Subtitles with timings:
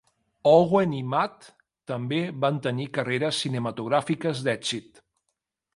[0.51, 1.45] Owen i Matt
[1.93, 5.05] també van tenir carreres cinematogràfiques d'èxit.